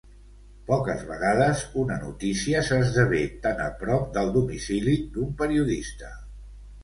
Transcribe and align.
Poques 0.69 1.01
vegades 1.09 1.59
una 1.81 1.97
notícia 2.05 2.63
s'esdevé 2.69 3.21
tan 3.45 3.61
a 3.67 3.69
prop 3.83 4.09
del 4.17 4.33
domicili 4.39 4.95
d'un 5.19 5.29
periodista. 5.43 6.11